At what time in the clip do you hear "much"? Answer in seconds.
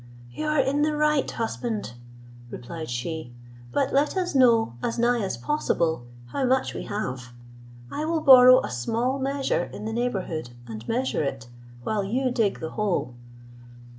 6.43-6.73